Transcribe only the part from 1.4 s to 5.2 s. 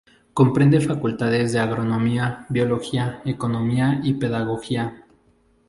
de Agronomía, Biología, Economía y Pedagogía.